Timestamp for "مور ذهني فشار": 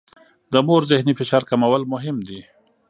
0.67-1.43